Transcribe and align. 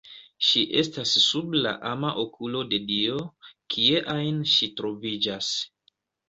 Ŝi 0.45 0.61
estas 0.79 1.11
sub 1.23 1.53
la 1.65 1.73
ama 1.89 2.13
okulo 2.23 2.63
de 2.71 2.79
Dio, 2.87 3.19
kie 3.75 4.01
ajn 4.15 4.41
ŝi 4.55 4.71
troviĝas. 4.81 5.53